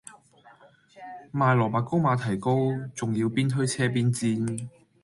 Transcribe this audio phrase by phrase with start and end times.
[1.31, 4.67] 賣蘿蔔糕馬蹄糕仲要邊推車邊煎